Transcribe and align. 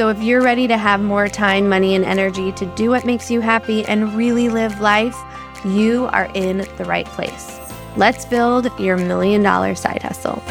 So, 0.00 0.08
if 0.08 0.22
you're 0.22 0.40
ready 0.40 0.66
to 0.66 0.78
have 0.78 1.02
more 1.02 1.28
time, 1.28 1.68
money, 1.68 1.94
and 1.94 2.06
energy 2.06 2.52
to 2.52 2.64
do 2.74 2.88
what 2.88 3.04
makes 3.04 3.30
you 3.30 3.42
happy 3.42 3.84
and 3.84 4.14
really 4.14 4.48
live 4.48 4.80
life, 4.80 5.14
you 5.62 6.06
are 6.06 6.30
in 6.32 6.66
the 6.78 6.86
right 6.86 7.04
place. 7.04 7.60
Let's 7.98 8.24
build 8.24 8.70
your 8.80 8.96
million 8.96 9.42
dollar 9.42 9.74
side 9.74 10.02
hustle. 10.02 10.42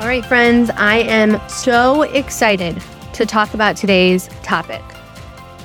All 0.00 0.06
right, 0.06 0.24
friends, 0.24 0.70
I 0.76 0.98
am 0.98 1.40
so 1.48 2.02
excited 2.02 2.80
to 3.14 3.26
talk 3.26 3.54
about 3.54 3.76
today's 3.76 4.28
topic. 4.44 4.82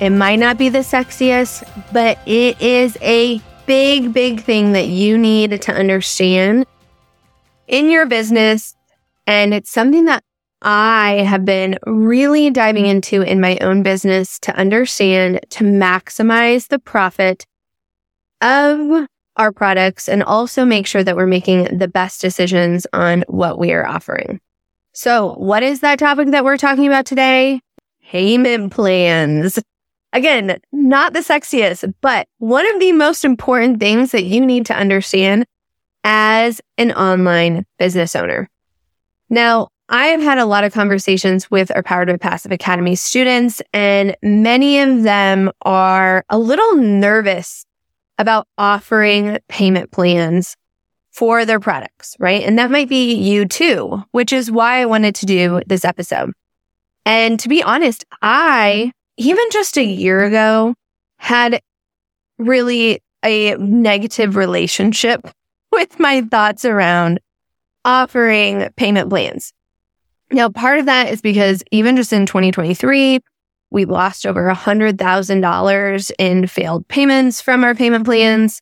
It 0.00 0.10
might 0.10 0.40
not 0.40 0.58
be 0.58 0.68
the 0.68 0.80
sexiest, 0.80 1.62
but 1.92 2.18
it 2.26 2.60
is 2.60 2.98
a 3.02 3.40
big, 3.66 4.12
big 4.12 4.40
thing 4.40 4.72
that 4.72 4.88
you 4.88 5.16
need 5.16 5.62
to 5.62 5.72
understand 5.72 6.66
in 7.72 7.90
your 7.90 8.06
business. 8.06 8.76
And 9.26 9.52
it's 9.52 9.70
something 9.70 10.04
that 10.04 10.22
I 10.60 11.24
have 11.26 11.44
been 11.44 11.76
really 11.84 12.50
diving 12.50 12.86
into 12.86 13.22
in 13.22 13.40
my 13.40 13.58
own 13.60 13.82
business 13.82 14.38
to 14.40 14.54
understand 14.54 15.40
to 15.50 15.64
maximize 15.64 16.68
the 16.68 16.78
profit 16.78 17.44
of 18.40 19.08
our 19.36 19.50
products 19.50 20.08
and 20.08 20.22
also 20.22 20.64
make 20.64 20.86
sure 20.86 21.02
that 21.02 21.16
we're 21.16 21.26
making 21.26 21.78
the 21.78 21.88
best 21.88 22.20
decisions 22.20 22.86
on 22.92 23.24
what 23.26 23.58
we 23.58 23.72
are 23.72 23.86
offering. 23.86 24.40
So, 24.92 25.34
what 25.34 25.62
is 25.62 25.80
that 25.80 25.98
topic 25.98 26.28
that 26.28 26.44
we're 26.44 26.58
talking 26.58 26.86
about 26.86 27.06
today? 27.06 27.60
Payment 28.04 28.72
plans. 28.72 29.58
Again, 30.12 30.60
not 30.70 31.14
the 31.14 31.20
sexiest, 31.20 31.94
but 32.02 32.28
one 32.36 32.70
of 32.74 32.78
the 32.78 32.92
most 32.92 33.24
important 33.24 33.80
things 33.80 34.12
that 34.12 34.24
you 34.24 34.44
need 34.44 34.66
to 34.66 34.76
understand 34.76 35.46
as 36.04 36.60
an 36.78 36.92
online 36.92 37.66
business 37.78 38.16
owner. 38.16 38.48
Now, 39.30 39.68
I 39.88 40.06
have 40.06 40.22
had 40.22 40.38
a 40.38 40.46
lot 40.46 40.64
of 40.64 40.72
conversations 40.72 41.50
with 41.50 41.70
our 41.74 41.82
Powered 41.82 42.08
by 42.08 42.16
Passive 42.16 42.52
Academy 42.52 42.94
students, 42.94 43.60
and 43.72 44.16
many 44.22 44.80
of 44.80 45.02
them 45.02 45.50
are 45.62 46.24
a 46.30 46.38
little 46.38 46.76
nervous 46.76 47.66
about 48.18 48.46
offering 48.56 49.38
payment 49.48 49.90
plans 49.90 50.56
for 51.10 51.44
their 51.44 51.60
products, 51.60 52.16
right? 52.18 52.42
And 52.42 52.58
that 52.58 52.70
might 52.70 52.88
be 52.88 53.14
you 53.14 53.44
too, 53.44 54.02
which 54.12 54.32
is 54.32 54.50
why 54.50 54.80
I 54.80 54.86
wanted 54.86 55.14
to 55.16 55.26
do 55.26 55.60
this 55.66 55.84
episode. 55.84 56.32
And 57.04 57.38
to 57.40 57.48
be 57.48 57.62
honest, 57.62 58.04
I, 58.22 58.92
even 59.18 59.44
just 59.50 59.76
a 59.76 59.84
year 59.84 60.24
ago, 60.24 60.74
had 61.18 61.60
really 62.38 63.02
a 63.24 63.56
negative 63.56 64.36
relationship 64.36 65.28
with 65.82 65.98
my 65.98 66.20
thoughts 66.22 66.64
around 66.64 67.20
offering 67.84 68.68
payment 68.76 69.08
plans. 69.08 69.52
Now, 70.30 70.48
part 70.48 70.78
of 70.78 70.86
that 70.86 71.10
is 71.10 71.20
because 71.20 71.62
even 71.70 71.96
just 71.96 72.12
in 72.12 72.26
2023, 72.26 73.20
we 73.70 73.84
lost 73.86 74.26
over 74.26 74.50
$100,000 74.50 76.12
in 76.18 76.46
failed 76.46 76.88
payments 76.88 77.40
from 77.40 77.64
our 77.64 77.74
payment 77.74 78.04
plans. 78.04 78.60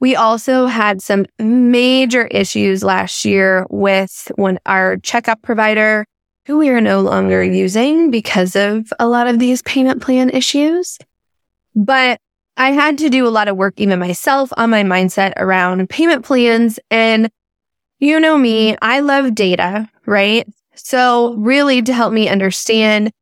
We 0.00 0.16
also 0.16 0.66
had 0.66 1.02
some 1.02 1.26
major 1.38 2.26
issues 2.26 2.82
last 2.82 3.24
year 3.24 3.66
with 3.70 4.30
one, 4.36 4.58
our 4.66 4.96
checkout 4.98 5.42
provider, 5.42 6.04
who 6.46 6.58
we 6.58 6.68
are 6.70 6.80
no 6.80 7.00
longer 7.00 7.44
using 7.44 8.10
because 8.10 8.56
of 8.56 8.92
a 8.98 9.06
lot 9.06 9.28
of 9.28 9.38
these 9.38 9.62
payment 9.62 10.02
plan 10.02 10.30
issues. 10.30 10.98
But 11.74 12.20
I 12.60 12.72
had 12.72 12.98
to 12.98 13.08
do 13.08 13.26
a 13.26 13.30
lot 13.30 13.48
of 13.48 13.56
work 13.56 13.72
even 13.78 13.98
myself 13.98 14.52
on 14.54 14.68
my 14.68 14.82
mindset 14.82 15.32
around 15.38 15.88
payment 15.88 16.26
plans. 16.26 16.78
And 16.90 17.30
you 18.00 18.20
know 18.20 18.36
me, 18.36 18.76
I 18.82 19.00
love 19.00 19.34
data, 19.34 19.88
right? 20.04 20.46
So 20.74 21.32
really 21.36 21.80
to 21.80 21.94
help 21.94 22.12
me 22.12 22.28
understand 22.28 23.12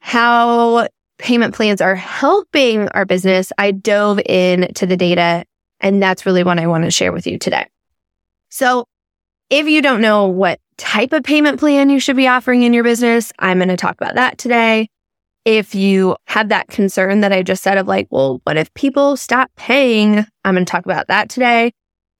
how 0.00 0.88
payment 1.18 1.54
plans 1.54 1.80
are 1.80 1.94
helping 1.94 2.88
our 2.88 3.04
business, 3.04 3.52
I 3.56 3.70
dove 3.70 4.18
into 4.26 4.84
the 4.84 4.96
data 4.96 5.44
and 5.78 6.02
that's 6.02 6.26
really 6.26 6.42
what 6.42 6.58
I 6.58 6.66
want 6.66 6.82
to 6.82 6.90
share 6.90 7.12
with 7.12 7.28
you 7.28 7.38
today. 7.38 7.68
So 8.48 8.88
if 9.48 9.68
you 9.68 9.80
don't 9.80 10.00
know 10.00 10.26
what 10.26 10.58
type 10.76 11.12
of 11.12 11.22
payment 11.22 11.60
plan 11.60 11.88
you 11.88 12.00
should 12.00 12.16
be 12.16 12.26
offering 12.26 12.64
in 12.64 12.72
your 12.72 12.82
business, 12.82 13.32
I'm 13.38 13.58
going 13.58 13.68
to 13.68 13.76
talk 13.76 13.94
about 13.94 14.16
that 14.16 14.38
today. 14.38 14.88
If 15.44 15.74
you 15.74 16.16
have 16.26 16.50
that 16.50 16.68
concern 16.68 17.20
that 17.20 17.32
I 17.32 17.42
just 17.42 17.62
said 17.62 17.78
of 17.78 17.88
like, 17.88 18.06
well, 18.10 18.40
what 18.44 18.56
if 18.56 18.72
people 18.74 19.16
stop 19.16 19.50
paying? 19.56 20.24
I'm 20.44 20.54
going 20.54 20.64
to 20.64 20.70
talk 20.70 20.84
about 20.84 21.08
that 21.08 21.28
today. 21.30 21.72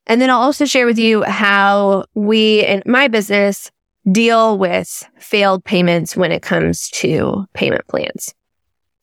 And 0.06 0.20
then 0.20 0.30
I'll 0.30 0.40
also 0.40 0.64
share 0.64 0.86
with 0.86 0.98
you 0.98 1.22
how 1.22 2.04
we 2.14 2.64
in 2.64 2.82
my 2.86 3.08
business 3.08 3.70
deal 4.10 4.58
with 4.58 5.08
failed 5.18 5.64
payments 5.64 6.16
when 6.16 6.32
it 6.32 6.42
comes 6.42 6.88
to 6.90 7.46
payment 7.52 7.86
plans. 7.86 8.34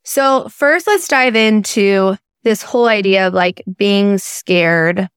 So 0.03 0.50
first, 0.50 0.88
let's 0.88 1.07
dive 1.07 1.35
into 1.35 2.17
this 2.44 2.61
whole 2.63 2.88
idea 2.88 3.27
of 3.27 3.33
like 3.33 3.61
being 3.77 4.17
scared 4.17 5.07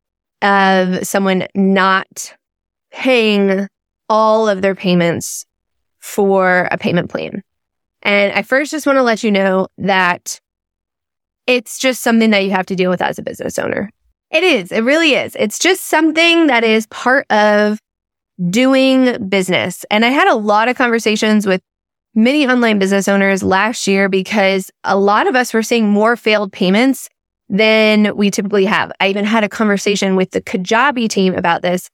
of 0.43 1.06
someone 1.06 1.47
not 1.55 2.34
paying 2.91 3.69
all 4.09 4.49
of 4.49 4.62
their 4.62 4.75
payments 4.75 5.47
for 6.00 6.69
a 6.71 6.78
payment 6.78 7.10
plan. 7.10 7.43
And 8.03 8.33
I 8.33 8.43
first 8.43 8.71
just 8.71 8.87
want 8.87 8.97
to 8.97 9.03
let 9.03 9.22
you 9.22 9.31
know 9.31 9.69
that 9.78 10.41
it's 11.47 11.78
just 11.78 12.03
something 12.03 12.31
that 12.31 12.44
you 12.44 12.50
have 12.50 12.66
to 12.66 12.77
deal 12.77 12.91
with 12.91 13.03
as 13.03 13.19
a 13.19 13.22
business 13.22 13.59
owner. 13.59 13.91
It 14.31 14.44
is. 14.44 14.71
It 14.71 14.83
really 14.83 15.15
is. 15.15 15.37
It's 15.38 15.59
just 15.59 15.87
something 15.87 16.47
that 16.47 16.62
is 16.62 16.87
part 16.87 17.31
of 17.31 17.78
doing 18.49 19.28
business. 19.28 19.84
And 19.91 20.05
I 20.05 20.09
had 20.09 20.28
a 20.28 20.37
lot 20.37 20.69
of 20.69 20.77
conversations 20.77 21.47
with 21.47 21.60
many 22.15 22.47
online 22.47 22.78
business 22.78 23.09
owners 23.09 23.43
last 23.43 23.87
year 23.87 24.09
because 24.09 24.71
a 24.84 24.97
lot 24.97 25.27
of 25.27 25.34
us 25.34 25.53
were 25.53 25.62
seeing 25.62 25.89
more 25.89 26.16
failed 26.16 26.53
payments 26.53 27.09
than 27.49 28.16
we 28.16 28.31
typically 28.31 28.65
have. 28.65 28.93
I 29.00 29.09
even 29.09 29.25
had 29.25 29.44
a 29.44 29.49
conversation 29.49 30.16
with 30.16 30.31
the 30.31 30.41
Kajabi 30.41 31.09
team 31.09 31.34
about 31.34 31.62
this. 31.62 31.91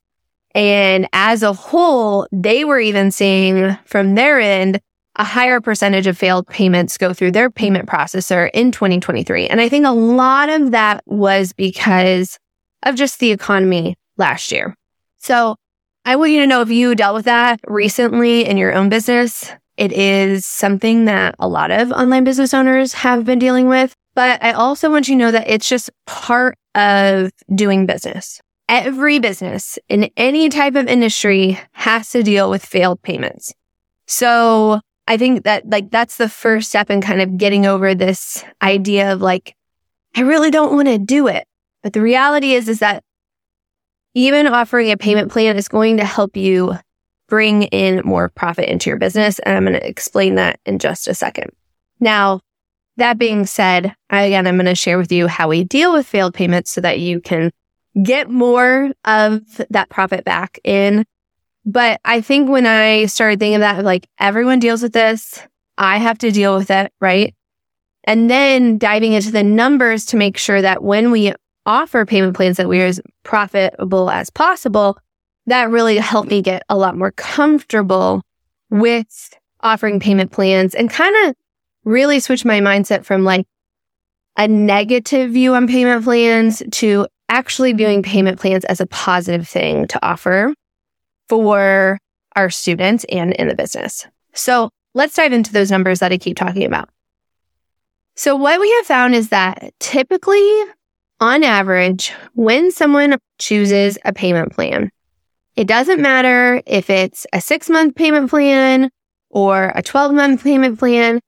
And 0.55 1.09
as 1.13 1.43
a 1.43 1.53
whole, 1.53 2.27
they 2.33 2.65
were 2.65 2.81
even 2.81 3.11
seeing 3.11 3.77
from 3.85 4.15
their 4.15 4.39
end 4.39 4.81
a 5.17 5.25
higher 5.25 5.61
percentage 5.61 6.07
of 6.07 6.17
failed 6.17 6.47
payments 6.47 6.99
go 6.99 7.13
through 7.13 7.33
their 7.33 7.51
payment 7.51 7.89
processor 7.89 8.51
in 8.53 8.71
2023. 8.71 9.49
And 9.49 9.61
I 9.61 9.69
think 9.69 9.87
a 9.87 9.91
lot 9.91 10.49
of 10.49 10.71
that 10.71 11.03
was 11.07 11.53
because 11.53 12.39
of 12.83 12.95
just 12.95 13.19
the 13.19 13.33
economy 13.33 13.97
last 14.19 14.53
year. 14.53 14.75
So 15.17 15.57
I 16.05 16.17
want 16.17 16.31
you 16.31 16.41
to 16.41 16.47
know 16.47 16.61
if 16.61 16.71
you 16.71 16.95
dealt 16.95 17.17
with 17.17 17.25
that 17.25 17.61
recently 17.67 18.45
in 18.45 18.57
your 18.59 18.73
own 18.75 18.89
business. 18.89 19.51
It 19.77 19.93
is 19.93 20.47
something 20.47 21.07
that 21.07 21.35
a 21.39 21.49
lot 21.49 21.71
of 21.71 21.91
online 21.91 22.25
business 22.25 22.55
owners 22.55 22.93
have 22.95 23.25
been 23.25 23.39
dealing 23.39 23.69
with. 23.69 23.95
But 24.15 24.43
I 24.43 24.53
also 24.53 24.91
want 24.91 25.09
you 25.09 25.15
to 25.15 25.19
know 25.19 25.31
that 25.31 25.49
it's 25.49 25.69
just 25.69 25.91
part 26.07 26.57
of 26.75 27.31
doing 27.55 27.87
business. 27.87 28.41
Every 28.69 29.19
business 29.19 29.79
in 29.89 30.11
any 30.17 30.49
type 30.49 30.75
of 30.75 30.87
industry 30.87 31.61
has 31.73 32.11
to 32.11 32.23
deal 32.23 32.51
with 32.51 32.65
failed 32.65 33.03
payments. 33.03 33.53
So 34.07 34.81
I 35.09 35.17
think 35.17 35.45
that 35.45 35.69
like 35.69 35.91
that's 35.91 36.17
the 36.17 36.29
first 36.29 36.69
step 36.69 36.91
in 36.91 37.01
kind 37.01 37.21
of 37.21 37.39
getting 37.39 37.67
over 37.67 37.95
this 37.95 38.45
idea 38.61 39.13
of 39.13 39.21
like, 39.21 39.55
I 40.15 40.23
really 40.23 40.51
don't 40.51 40.75
want 40.75 40.89
to 40.89 40.99
do 40.99 41.29
it. 41.29 41.47
But 41.83 41.93
the 41.93 42.01
reality 42.01 42.55
is, 42.55 42.69
is 42.69 42.81
that 42.81 43.05
even 44.15 44.47
offering 44.47 44.91
a 44.91 44.97
payment 44.97 45.31
plan 45.31 45.57
is 45.57 45.69
going 45.69 45.99
to 45.99 46.05
help 46.05 46.37
you 46.37 46.75
bring 47.29 47.65
in 47.65 48.01
more 48.05 48.29
profit 48.31 48.69
into 48.69 48.89
your 48.89 48.99
business. 48.99 49.39
And 49.41 49.57
I'm 49.57 49.65
going 49.65 49.79
to 49.79 49.87
explain 49.87 50.37
that 50.37 50.59
in 50.65 50.79
just 50.79 51.07
a 51.07 51.15
second. 51.15 51.51
Now, 52.01 52.41
that 52.97 53.19
being 53.19 53.47
said, 53.47 53.95
I 54.09 54.23
again, 54.23 54.47
I'm 54.47 54.57
going 54.57 54.67
to 54.67 54.75
share 54.75 54.99
with 54.99 55.13
you 55.13 55.27
how 55.29 55.49
we 55.49 55.65
deal 55.65 55.93
with 55.93 56.07
failed 56.07 56.35
payments 56.35 56.71
so 56.71 56.81
that 56.81 56.99
you 56.99 57.21
can 57.21 57.51
get 58.03 58.31
more 58.31 58.93
of 59.05 59.43
that 59.71 59.91
profit 59.91 60.25
back 60.25 60.59
in. 60.65 61.05
But 61.67 62.01
I 62.05 62.21
think 62.21 62.49
when 62.49 62.65
I 62.65 63.07
started 63.07 63.41
thinking 63.41 63.61
that, 63.61 63.85
like 63.85 64.09
everyone 64.21 64.61
deals 64.61 64.83
with 64.83 64.93
this, 64.93 65.43
I 65.77 65.99
have 65.99 66.17
to 66.19 66.31
deal 66.31 66.57
with 66.57 66.71
it, 66.71 66.93
right? 67.01 67.35
And 68.05 68.31
then 68.31 68.79
diving 68.79 69.13
into 69.13 69.33
the 69.33 69.43
numbers 69.43 70.07
to 70.07 70.17
make 70.17 70.39
sure 70.39 70.63
that 70.63 70.85
when 70.85 71.11
we 71.11 71.35
offer 71.67 72.07
payment 72.07 72.37
plans 72.37 72.57
that 72.57 72.69
we're 72.69 72.87
as 72.87 73.01
profitable 73.25 74.09
as 74.11 74.31
possible, 74.31 74.97
that 75.47 75.71
really 75.71 75.97
helped 75.97 76.31
me 76.31 76.41
get 76.41 76.63
a 76.69 76.77
lot 76.77 76.97
more 76.97 77.11
comfortable 77.11 78.23
with 78.71 79.35
offering 79.61 79.99
payment 79.99 80.31
plans 80.31 80.73
and 80.73 80.89
kind 80.89 81.15
of 81.27 81.35
really 81.85 82.21
switch 82.21 82.45
my 82.45 82.61
mindset 82.61 83.05
from 83.05 83.25
like 83.25 83.45
a 84.37 84.47
negative 84.47 85.33
view 85.33 85.55
on 85.55 85.67
payment 85.67 86.05
plans 86.05 86.63
to 86.71 87.09
actually 87.29 87.73
viewing 87.73 88.05
payment 88.05 88.39
plans 88.39 88.65
as 88.67 88.81
a 88.81 88.87
positive 88.87 89.49
thing 89.49 89.89
to 89.89 90.07
offer 90.07 90.55
for 91.29 91.99
our 92.35 92.51
students 92.51 93.05
and 93.11 93.33
in 93.35 93.49
the 93.49 93.55
business. 93.55 94.07
So 94.35 94.71
let's 94.95 95.15
dive 95.15 95.33
into 95.33 95.53
those 95.53 95.71
numbers 95.71 96.01
that 96.01 96.13
I 96.13 96.19
keep 96.19 96.37
talking 96.37 96.65
about. 96.65 96.89
So 98.15 98.35
what 98.35 98.61
we 98.61 98.71
have 98.73 98.87
found 98.87 99.15
is 99.15 99.29
that 99.29 99.75
typically 99.79 100.65
on 101.21 101.45
average, 101.45 102.13
when 102.35 102.71
someone 102.71 103.17
chooses 103.39 103.99
a 104.05 104.13
payment 104.13 104.53
plan, 104.53 104.91
it 105.55 105.67
doesn't 105.67 106.01
matter 106.01 106.63
if 106.67 106.91
it's 106.91 107.27
a 107.33 107.41
six 107.41 107.71
month 107.71 107.95
payment 107.95 108.31
plan 108.31 108.91
or 109.31 109.73
a 109.75 109.83
12 109.83 110.15
month 110.15 110.45
payment 110.45 110.79
plan. 110.79 111.21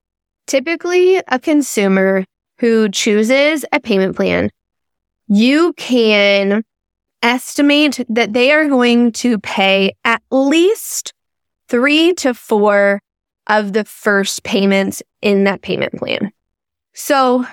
Typically 0.47 1.17
a 1.29 1.39
consumer 1.39 2.25
who 2.59 2.89
chooses 2.89 3.65
a 3.73 3.81
payment 3.81 4.17
plan, 4.17 4.51
you 5.27 5.75
can 5.75 6.63
estimate 7.23 8.01
that 8.09 8.33
they 8.33 8.53
are 8.53 8.69
going 8.69 9.13
to 9.13 9.39
pay 9.39 9.93
at 10.05 10.23
least 10.31 11.13
three 11.69 12.15
to 12.15 12.35
four 12.35 13.01
of 13.47 13.73
the 13.73 13.85
first 13.85 14.43
payments 14.43 15.03
in 15.23 15.45
that 15.45 15.63
payment 15.63 15.95
plan. 15.95 16.33
So 16.95 17.45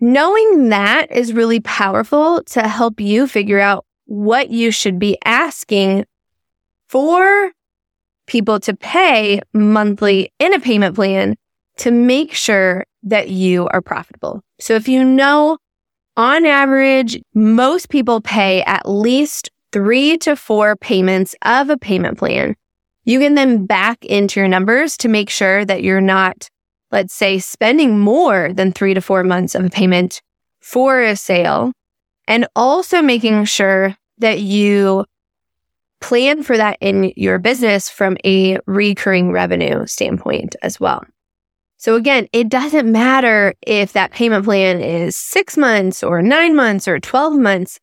knowing 0.00 0.68
that 0.68 1.10
is 1.10 1.32
really 1.32 1.60
powerful 1.60 2.42
to 2.44 2.68
help 2.68 3.00
you 3.00 3.26
figure 3.26 3.60
out 3.60 3.84
what 4.06 4.50
you 4.50 4.70
should 4.70 4.98
be 4.98 5.18
asking 5.24 6.04
for 6.88 7.52
people 8.26 8.60
to 8.60 8.74
pay 8.74 9.40
monthly 9.52 10.32
in 10.38 10.54
a 10.54 10.60
payment 10.60 10.94
plan 10.94 11.36
to 11.76 11.90
make 11.90 12.32
sure 12.32 12.84
that 13.02 13.28
you 13.28 13.66
are 13.68 13.82
profitable. 13.82 14.42
So 14.60 14.74
if 14.74 14.88
you 14.88 15.04
know 15.04 15.58
on 16.16 16.46
average, 16.46 17.20
most 17.34 17.88
people 17.88 18.20
pay 18.20 18.62
at 18.62 18.88
least 18.88 19.50
three 19.72 20.16
to 20.18 20.36
four 20.36 20.76
payments 20.76 21.34
of 21.42 21.68
a 21.68 21.76
payment 21.76 22.18
plan. 22.18 22.54
You 23.04 23.18
can 23.18 23.34
then 23.34 23.66
back 23.66 24.04
into 24.04 24.40
your 24.40 24.48
numbers 24.48 24.96
to 24.98 25.08
make 25.08 25.28
sure 25.28 25.64
that 25.64 25.82
you're 25.82 26.00
not, 26.00 26.48
let's 26.90 27.12
say, 27.12 27.38
spending 27.38 27.98
more 27.98 28.52
than 28.52 28.72
three 28.72 28.94
to 28.94 29.00
four 29.00 29.24
months 29.24 29.54
of 29.54 29.64
a 29.64 29.70
payment 29.70 30.22
for 30.60 31.02
a 31.02 31.16
sale 31.16 31.72
and 32.26 32.46
also 32.56 33.02
making 33.02 33.44
sure 33.44 33.96
that 34.18 34.40
you 34.40 35.04
plan 36.00 36.42
for 36.42 36.56
that 36.56 36.78
in 36.80 37.12
your 37.16 37.38
business 37.38 37.90
from 37.90 38.16
a 38.24 38.58
recurring 38.66 39.32
revenue 39.32 39.86
standpoint 39.86 40.54
as 40.62 40.78
well. 40.78 41.04
So 41.84 41.96
again, 41.96 42.28
it 42.32 42.48
doesn't 42.48 42.90
matter 42.90 43.52
if 43.60 43.92
that 43.92 44.10
payment 44.10 44.46
plan 44.46 44.80
is 44.80 45.14
six 45.14 45.58
months 45.58 46.02
or 46.02 46.22
nine 46.22 46.56
months 46.56 46.88
or 46.88 46.98
12 46.98 47.34
months. 47.34 47.78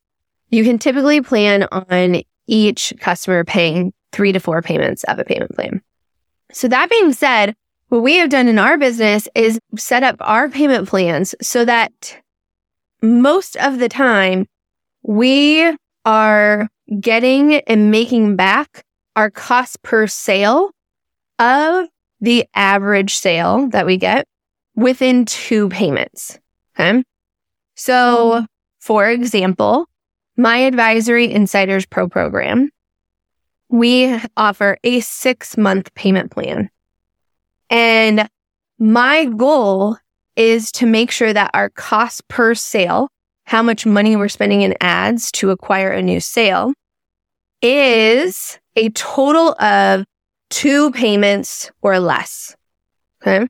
You 0.49 0.63
can 0.63 0.79
typically 0.79 1.21
plan 1.21 1.67
on 1.71 2.23
each 2.47 2.95
customer 2.99 3.43
paying 3.43 3.93
three 4.11 4.31
to 4.31 4.39
four 4.39 4.63
payments 4.63 5.03
of 5.03 5.19
a 5.19 5.23
payment 5.23 5.53
plan. 5.53 5.83
So 6.51 6.67
that 6.69 6.89
being 6.89 7.13
said, 7.13 7.53
what 7.89 8.01
we 8.01 8.15
have 8.15 8.31
done 8.31 8.47
in 8.47 8.57
our 8.57 8.75
business 8.75 9.27
is 9.35 9.59
set 9.77 10.01
up 10.01 10.15
our 10.21 10.49
payment 10.49 10.89
plans 10.89 11.35
so 11.39 11.63
that 11.65 12.23
most 13.03 13.55
of 13.57 13.77
the 13.77 13.87
time 13.87 14.47
we 15.03 15.77
are 16.05 16.67
getting 16.99 17.53
and 17.53 17.91
making 17.91 18.35
back 18.35 18.83
our 19.15 19.29
cost 19.29 19.79
per 19.83 20.07
sale 20.07 20.71
of 21.37 21.87
the 22.21 22.45
average 22.53 23.15
sale 23.15 23.67
that 23.69 23.85
we 23.85 23.97
get 23.97 24.27
within 24.75 25.25
two 25.25 25.67
payments. 25.69 26.39
Okay. 26.79 27.03
So 27.75 28.45
for 28.79 29.09
example, 29.09 29.85
my 30.37 30.57
advisory 30.57 31.31
insiders 31.31 31.85
pro 31.85 32.07
program, 32.07 32.69
we 33.69 34.19
offer 34.37 34.77
a 34.83 34.99
six 35.01 35.57
month 35.57 35.93
payment 35.93 36.31
plan. 36.31 36.69
And 37.69 38.27
my 38.79 39.25
goal 39.25 39.97
is 40.35 40.71
to 40.73 40.85
make 40.85 41.11
sure 41.11 41.31
that 41.31 41.51
our 41.53 41.69
cost 41.69 42.27
per 42.27 42.55
sale, 42.55 43.09
how 43.45 43.61
much 43.61 43.85
money 43.85 44.15
we're 44.15 44.29
spending 44.29 44.61
in 44.61 44.75
ads 44.81 45.31
to 45.33 45.51
acquire 45.51 45.91
a 45.91 46.01
new 46.01 46.19
sale 46.19 46.73
is 47.61 48.59
a 48.75 48.89
total 48.89 49.53
of 49.61 50.05
two 50.51 50.91
payments 50.91 51.71
or 51.81 51.99
less. 51.99 52.55
Okay. 53.21 53.47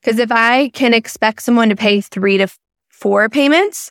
Because 0.00 0.18
if 0.18 0.32
I 0.32 0.70
can 0.70 0.94
expect 0.94 1.42
someone 1.42 1.68
to 1.68 1.76
pay 1.76 2.00
three 2.00 2.38
to 2.38 2.48
four 2.88 3.28
payments, 3.28 3.90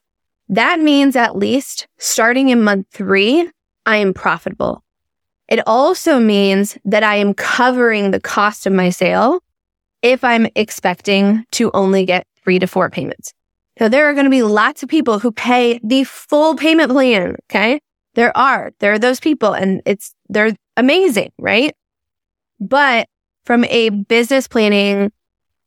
that 0.49 0.79
means 0.79 1.15
at 1.15 1.35
least 1.35 1.87
starting 1.99 2.49
in 2.49 2.63
month 2.63 2.87
three, 2.91 3.49
I 3.85 3.97
am 3.97 4.13
profitable. 4.13 4.83
It 5.47 5.59
also 5.67 6.19
means 6.19 6.77
that 6.85 7.03
I 7.03 7.15
am 7.15 7.33
covering 7.33 8.11
the 8.11 8.19
cost 8.19 8.65
of 8.65 8.73
my 8.73 8.89
sale 8.89 9.39
if 10.01 10.23
I'm 10.23 10.47
expecting 10.55 11.45
to 11.53 11.71
only 11.73 12.05
get 12.05 12.25
three 12.43 12.59
to 12.59 12.67
four 12.67 12.89
payments. 12.89 13.33
So 13.79 13.89
there 13.89 14.07
are 14.07 14.13
going 14.13 14.25
to 14.25 14.29
be 14.29 14.43
lots 14.43 14.83
of 14.83 14.89
people 14.89 15.19
who 15.19 15.31
pay 15.31 15.79
the 15.83 16.03
full 16.03 16.55
payment 16.55 16.91
plan. 16.91 17.35
Okay. 17.49 17.79
There 18.15 18.35
are, 18.37 18.71
there 18.79 18.93
are 18.93 18.99
those 18.99 19.19
people 19.19 19.53
and 19.53 19.81
it's, 19.85 20.13
they're 20.29 20.55
amazing, 20.77 21.31
right? 21.39 21.73
But 22.63 23.07
from 23.45 23.65
a 23.65 23.89
business 23.89 24.47
planning 24.47 25.11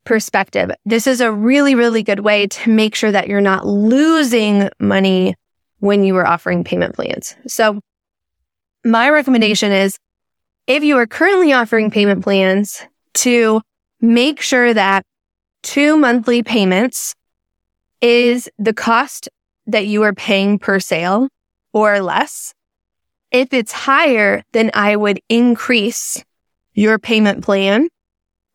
perspective, 0.04 0.70
this 0.87 1.06
is 1.06 1.20
a 1.20 1.31
really, 1.31 1.75
really 1.75 2.02
good 2.02 2.20
way 2.20 2.46
to 2.46 2.70
make 2.70 2.94
sure 2.94 3.12
that 3.12 3.28
you're 3.28 3.40
not 3.40 3.66
losing 3.66 4.70
money 4.78 5.34
when 5.81 6.02
you 6.04 6.16
are 6.16 6.26
offering 6.26 6.64
payment 6.64 6.94
plans. 6.94 7.37
So 7.46 7.81
my 8.84 9.10
recommendation 9.10 9.72
is 9.72 9.98
if 10.66 10.82
you 10.82 10.96
are 10.96 11.06
currently 11.06 11.52
offering 11.52 11.90
payment 11.90 12.25
plans 12.25 12.82
to 13.14 13.60
make 14.00 14.40
sure 14.40 14.72
that 14.72 15.04
two 15.62 15.98
monthly 15.98 16.43
payments 16.43 17.14
is 18.00 18.48
the 18.58 18.72
cost 18.72 19.29
that 19.67 19.86
you 19.86 20.03
are 20.03 20.15
paying 20.15 20.58
per 20.58 20.81
sale 20.81 21.29
or 21.72 22.00
less. 22.00 22.55
If 23.32 23.53
it's 23.53 23.72
higher, 23.72 24.44
then 24.53 24.70
I 24.72 24.96
would 24.96 25.20
increase 25.29 26.22
your 26.76 26.98
payment 26.98 27.42
plan 27.42 27.88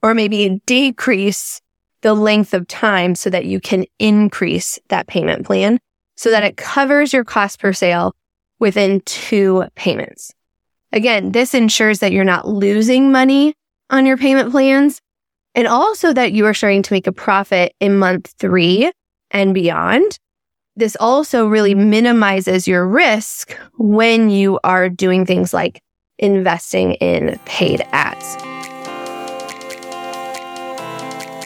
or 0.02 0.14
maybe 0.14 0.62
decrease 0.66 1.60
the 2.02 2.14
length 2.14 2.54
of 2.54 2.68
time 2.68 3.16
so 3.16 3.30
that 3.30 3.46
you 3.46 3.60
can 3.60 3.86
increase 4.00 4.80
that 4.88 5.08
payment 5.08 5.46
plan 5.46 5.80
so 6.16 6.30
that 6.30 6.44
it 6.44 6.56
covers 6.56 7.12
your 7.12 7.24
cost 7.24 7.60
per 7.60 7.74
sale 7.74 8.16
within 8.60 9.02
two 9.02 9.66
payments. 9.76 10.32
Again, 10.92 11.32
this 11.32 11.54
ensures 11.54 12.00
that 12.00 12.12
you're 12.12 12.24
not 12.24 12.48
losing 12.48 13.12
money 13.12 13.56
on 13.90 14.06
your 14.06 14.18
payment 14.18 14.52
plans 14.52 15.02
and 15.56 15.68
also 15.68 16.14
that 16.14 16.32
you 16.32 16.46
are 16.46 16.54
starting 16.54 16.84
to 16.84 16.94
make 16.94 17.08
a 17.08 17.12
profit 17.12 17.74
in 17.80 17.98
month 17.98 18.34
three 18.38 18.92
and 19.32 19.54
beyond. 19.54 20.20
This 20.76 20.96
also 21.00 21.48
really 21.48 21.76
minimizes 21.76 22.68
your 22.68 22.88
risk 22.88 23.58
when 23.78 24.30
you 24.30 24.60
are 24.64 24.90
doing 24.90 25.26
things 25.26 25.54
like 25.54 25.82
investing 26.22 26.94
in 26.96 27.40
paid 27.46 27.86
ads. 27.92 28.38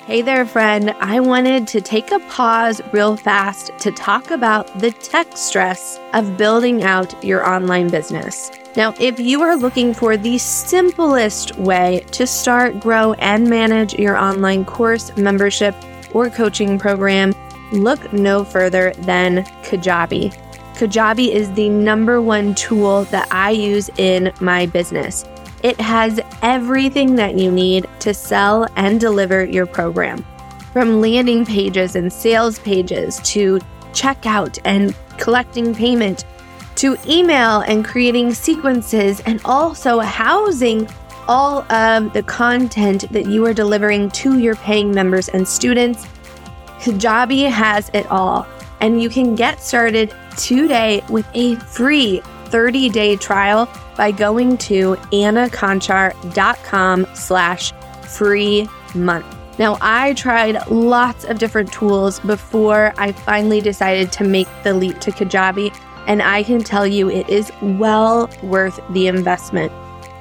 Hey 0.06 0.22
there, 0.22 0.46
friend. 0.46 0.92
I 1.00 1.20
wanted 1.20 1.68
to 1.70 1.82
take 1.82 2.12
a 2.12 2.20
pause 2.30 2.80
real 2.92 3.18
fast 3.18 3.72
to 3.80 3.92
talk 3.92 4.30
about 4.30 4.68
the 4.80 4.92
tech 4.92 5.36
stress 5.36 6.00
of 6.14 6.38
building 6.38 6.84
out 6.84 7.24
your 7.24 7.44
online 7.44 7.90
business. 7.90 8.52
Now, 8.76 8.94
if 9.00 9.20
you 9.20 9.42
are 9.42 9.56
looking 9.56 9.96
for 9.96 10.16
the 10.16 10.38
simplest 10.38 11.58
way 11.58 12.06
to 12.12 12.28
start, 12.28 12.80
grow, 12.82 13.14
and 13.14 13.50
manage 13.50 13.96
your 13.96 14.16
online 14.16 14.64
course, 14.64 15.16
membership, 15.18 15.74
or 16.14 16.30
coaching 16.30 16.78
program, 16.78 17.34
look 17.72 18.14
no 18.14 18.44
further 18.44 18.94
than 19.00 19.44
Kajabi. 19.64 20.45
Kajabi 20.76 21.30
is 21.30 21.52
the 21.54 21.70
number 21.70 22.22
one 22.22 22.54
tool 22.54 23.06
that 23.06 23.28
I 23.32 23.52
use 23.52 23.90
in 23.98 24.34
my 24.42 24.66
business. 24.66 25.24
It 25.64 25.80
has 25.80 26.20
everything 26.42 27.16
that 27.16 27.38
you 27.38 27.50
need 27.50 27.88
to 28.02 28.14
sell 28.14 28.68
and 28.76 29.00
deliver 29.00 29.46
your 29.46 29.66
program. 29.66 30.26
From 30.74 31.00
landing 31.00 31.46
pages 31.46 31.96
and 31.96 32.12
sales 32.12 32.60
pages 32.60 33.22
to 33.24 33.60
checkout 33.94 34.60
and 34.66 34.94
collecting 35.18 35.74
payment 35.74 36.26
to 36.76 36.98
email 37.08 37.62
and 37.62 37.86
creating 37.86 38.34
sequences 38.34 39.22
and 39.22 39.40
also 39.46 40.00
housing 40.00 40.90
all 41.30 41.60
of 41.72 42.12
the 42.12 42.22
content 42.24 43.10
that 43.14 43.28
you 43.28 43.46
are 43.46 43.54
delivering 43.54 44.12
to 44.12 44.40
your 44.40 44.56
paying 44.58 44.94
members 44.94 45.30
and 45.30 45.48
students. 45.48 46.06
Kajabi 46.80 47.50
has 47.50 47.90
it 47.94 48.06
all, 48.12 48.46
and 48.82 49.02
you 49.02 49.10
can 49.10 49.36
get 49.36 49.62
started 49.62 50.14
today 50.38 51.04
with 51.10 51.26
a 51.34 51.56
free 51.56 52.22
30 52.46 52.90
day 52.90 53.16
trial 53.16 53.70
by 53.98 54.12
going 54.12 54.58
to 54.58 54.96
annaconchar.com 55.12 57.08
slash 57.14 57.74
free 58.08 58.68
month. 58.94 59.26
Now, 59.58 59.78
I 59.80 60.14
tried 60.14 60.68
lots 60.68 61.24
of 61.24 61.40
different 61.40 61.72
tools 61.72 62.20
before 62.20 62.94
I 62.98 63.14
finally 63.14 63.62
decided 63.62 64.12
to 64.14 64.26
make 64.26 64.48
the 64.64 64.74
leap 64.74 65.00
to 65.00 65.12
Kajabi, 65.12 65.74
and 66.08 66.22
I 66.22 66.44
can 66.44 66.62
tell 66.62 66.86
you 66.86 67.10
it 67.10 67.30
is 67.30 67.52
well 67.62 68.30
worth 68.44 68.80
the 68.90 69.08
investment. 69.08 69.72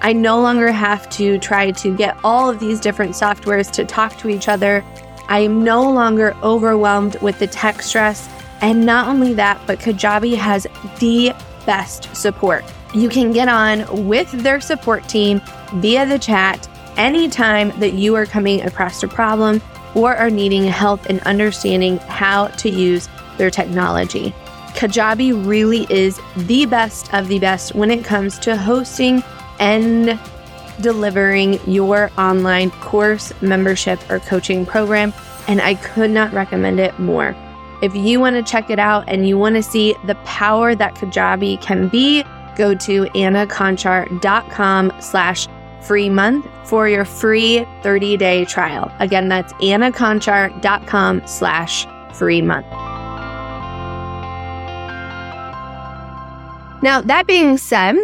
I 0.00 0.12
no 0.12 0.40
longer 0.40 0.70
have 0.70 1.08
to 1.10 1.38
try 1.38 1.72
to 1.72 1.96
get 1.96 2.16
all 2.22 2.48
of 2.48 2.60
these 2.60 2.78
different 2.78 3.12
softwares 3.12 3.70
to 3.72 3.84
talk 3.84 4.16
to 4.18 4.28
each 4.28 4.48
other. 4.48 4.84
I 5.28 5.40
am 5.40 5.64
no 5.64 5.90
longer 5.90 6.36
overwhelmed 6.42 7.16
with 7.16 7.38
the 7.38 7.46
tech 7.46 7.82
stress. 7.82 8.28
And 8.60 8.86
not 8.86 9.08
only 9.08 9.34
that, 9.34 9.60
but 9.66 9.78
Kajabi 9.78 10.36
has 10.36 10.66
the 10.98 11.34
best 11.66 12.14
support. 12.14 12.64
You 12.94 13.08
can 13.08 13.32
get 13.32 13.48
on 13.48 14.06
with 14.06 14.30
their 14.30 14.60
support 14.60 15.08
team 15.08 15.40
via 15.74 16.06
the 16.06 16.18
chat 16.18 16.68
anytime 16.96 17.78
that 17.80 17.94
you 17.94 18.14
are 18.14 18.26
coming 18.26 18.62
across 18.62 19.02
a 19.02 19.08
problem 19.08 19.60
or 19.94 20.14
are 20.16 20.30
needing 20.30 20.64
help 20.64 21.06
in 21.06 21.20
understanding 21.20 21.98
how 21.98 22.48
to 22.48 22.70
use 22.70 23.08
their 23.36 23.50
technology. 23.50 24.34
Kajabi 24.74 25.46
really 25.46 25.86
is 25.88 26.20
the 26.36 26.66
best 26.66 27.12
of 27.14 27.28
the 27.28 27.38
best 27.38 27.74
when 27.74 27.90
it 27.90 28.04
comes 28.04 28.38
to 28.40 28.56
hosting 28.56 29.22
and 29.60 30.18
delivering 30.80 31.60
your 31.70 32.10
online 32.18 32.70
course, 32.70 33.32
membership, 33.40 34.00
or 34.10 34.18
coaching 34.20 34.66
program. 34.66 35.12
And 35.46 35.60
I 35.60 35.74
could 35.74 36.10
not 36.10 36.32
recommend 36.32 36.80
it 36.80 36.98
more. 36.98 37.36
If 37.84 37.94
you 37.94 38.18
want 38.18 38.34
to 38.36 38.42
check 38.42 38.70
it 38.70 38.78
out 38.78 39.04
and 39.08 39.28
you 39.28 39.36
want 39.36 39.56
to 39.56 39.62
see 39.62 39.94
the 40.06 40.14
power 40.24 40.74
that 40.74 40.94
Kajabi 40.94 41.60
can 41.60 41.88
be, 41.88 42.24
go 42.56 42.74
to 42.74 43.04
annaconchar.com 43.04 44.92
slash 45.00 45.46
free 45.82 46.08
month 46.08 46.46
for 46.66 46.88
your 46.88 47.04
free 47.04 47.58
30-day 47.82 48.46
trial. 48.46 48.90
Again, 49.00 49.28
that's 49.28 49.52
annaconchar.com 49.54 51.26
slash 51.26 51.86
free 52.14 52.40
month. 52.40 52.64
Now, 56.82 57.02
that 57.02 57.26
being 57.26 57.58
said, 57.58 57.96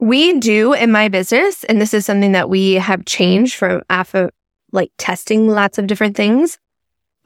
we 0.00 0.38
do 0.38 0.74
in 0.74 0.92
my 0.92 1.08
business, 1.08 1.64
and 1.64 1.80
this 1.80 1.94
is 1.94 2.04
something 2.04 2.32
that 2.32 2.50
we 2.50 2.74
have 2.74 3.06
changed 3.06 3.54
from 3.54 3.80
after 3.88 4.30
like 4.70 4.92
testing 4.98 5.48
lots 5.48 5.78
of 5.78 5.86
different 5.86 6.14
things 6.14 6.58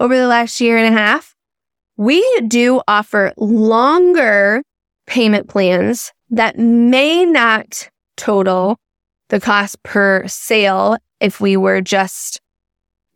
over 0.00 0.17
the 0.17 0.26
last 0.26 0.61
year 0.61 0.76
and 0.76 0.95
a 0.95 0.99
half. 0.99 1.35
We 1.97 2.23
do 2.47 2.81
offer 2.87 3.33
longer 3.37 4.62
payment 5.07 5.49
plans 5.49 6.12
that 6.31 6.59
may 6.59 7.25
not 7.25 7.88
total 8.17 8.78
the 9.28 9.40
cost 9.40 9.83
per 9.83 10.26
sale 10.28 10.97
if 11.21 11.40
we 11.40 11.57
were 11.57 11.81
just 11.81 12.40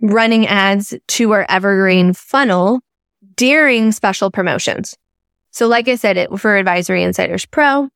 running 0.01 0.47
ads 0.47 0.95
to 1.07 1.31
our 1.33 1.47
evergreen 1.49 2.13
funnel 2.13 2.81
during 3.37 3.93
special 3.93 4.31
promotions. 4.31 4.97
So 5.51 5.69
like 5.69 5.89
I 5.89 5.95
said, 5.95 6.17
it 6.17 6.31
for 6.39 6.57
Advisory 6.57 7.03
Insiders 7.03 7.47
Pro, 7.47 7.89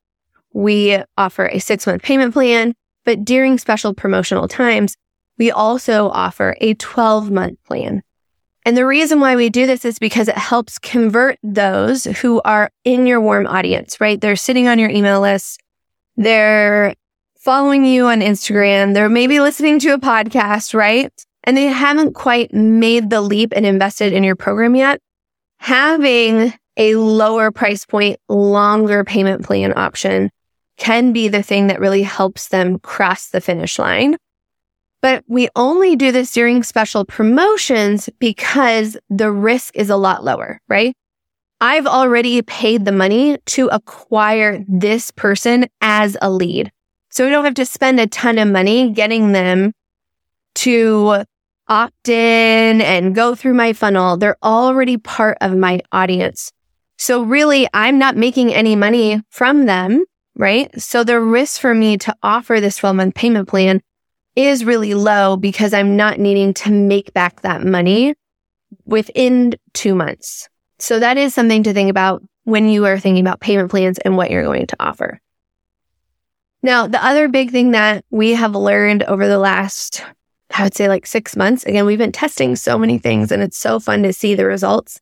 we 0.53 0.99
offer 1.19 1.47
a 1.47 1.59
six 1.59 1.87
month 1.87 2.03
payment 2.03 2.33
plan, 2.33 2.75
but 3.05 3.25
during 3.25 3.59
special 3.59 3.95
promotional 3.95 4.47
times, 4.47 4.97
we 5.39 5.51
also 5.51 6.09
offer 6.09 6.57
a 6.61 6.75
12 6.75 7.31
month 7.31 7.59
plan. 7.65 8.03
And 8.67 8.77
the 8.77 8.85
reason 8.85 9.21
why 9.21 9.37
we 9.37 9.49
do 9.49 9.65
this 9.65 9.85
is 9.85 10.01
because 10.01 10.27
it 10.27 10.37
helps 10.37 10.81
convert 10.81 11.39
those 11.45 12.03
who 12.03 12.43
are 12.45 12.69
in 12.85 13.07
your 13.07 13.21
warm 13.21 13.47
audience, 13.47 14.01
right? 14.01 14.21
They're 14.21 14.35
sitting 14.35 14.67
on 14.67 14.81
your 14.81 14.91
email 14.91 15.21
list. 15.21 15.61
They're 16.17 16.97
following 17.37 17.85
you 17.85 18.07
on 18.07 18.23
Instagram. 18.23 18.93
They're 18.93 19.09
maybe 19.09 19.39
listening 19.39 19.79
to 19.79 19.91
a 19.91 20.01
podcast, 20.01 20.75
right? 20.75 21.13
And 21.45 21.57
they 21.57 21.67
haven't 21.67 22.15
quite 22.15 22.53
made 22.53 23.09
the 23.09 23.21
leap 23.21 23.53
and 23.55 23.65
invested 23.65 24.13
in 24.13 24.25
your 24.25 24.35
program 24.35 24.75
yet. 24.75 25.01
Having 25.59 26.53
a 26.77 26.97
lower 26.97 27.53
price 27.53 27.87
point, 27.87 28.19
longer 28.29 29.05
payment 29.05 29.45
plan 29.45 29.79
option 29.79 30.29
can 30.77 31.13
be 31.13 31.29
the 31.29 31.45
thing 31.45 31.69
that 31.69 31.79
really 31.79 32.03
helps 32.03 32.49
them 32.49 32.81
cross 32.81 33.29
the 33.29 33.41
finish 33.41 33.79
line. 33.79 34.17
But 35.03 35.25
we 35.27 35.49
only 35.57 35.97
do 35.97 36.11
this 36.11 36.33
during 36.33 36.63
special 36.63 37.05
promotions 37.05 38.09
because 38.19 38.97
the 39.11 39.31
risk 39.31 39.77
is 39.77 39.91
a 39.91 39.97
lot 39.97 40.25
lower, 40.25 40.61
right? 40.69 40.95
I've 41.61 41.87
already 41.87 42.43
paid 42.43 42.85
the 42.85 42.93
money 42.93 43.39
to 43.47 43.69
acquire 43.69 44.65
this 44.69 45.11
person 45.11 45.67
as 45.81 46.17
a 46.21 46.31
lead. 46.31 46.71
So 47.11 47.25
we 47.25 47.31
don't 47.31 47.45
have 47.45 47.55
to 47.55 47.67
spend 47.67 47.99
a 48.01 48.07
ton 48.07 48.39
of 48.39 48.49
money 48.49 48.91
getting 48.91 49.33
them 49.33 49.73
to 50.57 51.25
opt 51.69 52.09
in 52.09 52.81
and 52.81 53.15
go 53.15 53.35
through 53.35 53.55
my 53.55 53.73
funnel. 53.73 54.17
They're 54.17 54.37
already 54.43 54.99
part 54.99 55.39
of 55.41 55.57
my 55.57 55.81
audience. 55.93 56.53
So 56.99 57.23
really, 57.23 57.69
I'm 57.73 57.99
not 57.99 58.17
making 58.17 58.53
any 58.53 58.77
money 58.77 59.23
from 59.31 59.67
them 59.67 60.05
right? 60.37 60.71
So 60.81 61.03
the 61.03 61.21
risk 61.21 61.61
for 61.61 61.75
me 61.75 61.97
to 61.99 62.15
offer 62.23 62.61
this 62.61 62.77
12 62.77 62.97
month 62.97 63.15
payment 63.15 63.49
plan 63.49 63.81
is 64.37 64.65
really 64.65 64.95
low 64.95 65.37
because 65.37 65.73
I'm 65.73 65.97
not 65.97 66.21
needing 66.21 66.55
to 66.55 66.71
make 66.71 67.13
back 67.13 67.41
that 67.41 67.65
money 67.65 68.15
within 68.85 69.55
two 69.73 69.95
months. 69.95 70.49
So 70.79 71.01
that 71.01 71.17
is 71.17 71.35
something 71.35 71.63
to 71.65 71.73
think 71.73 71.91
about 71.91 72.23
when 72.45 72.69
you 72.69 72.85
are 72.85 72.99
thinking 72.99 73.27
about 73.27 73.41
payment 73.41 73.71
plans 73.71 73.99
and 73.99 74.17
what 74.17 74.31
you're 74.31 74.45
going 74.45 74.67
to 74.67 74.77
offer. 74.79 75.21
Now, 76.63 76.87
the 76.87 77.05
other 77.05 77.29
big 77.29 77.51
thing 77.51 77.73
that 77.73 78.05
we 78.11 78.33
have 78.33 78.55
learned 78.55 79.03
over 79.05 79.27
the 79.27 79.39
last, 79.39 80.05
I 80.51 80.65
would 80.65 80.75
say 80.75 80.89
like 80.89 81.07
six 81.07 81.35
months, 81.37 81.65
again, 81.65 81.87
we've 81.87 81.99
been 81.99 82.13
testing 82.13 82.57
so 82.57 82.79
many 82.79 82.99
things 82.99 83.33
and 83.33 83.43
it's 83.43 83.59
so 83.59 83.81
fun 83.81 84.03
to 84.03 84.13
see 84.13 84.35
the 84.35 84.45
results 84.45 85.01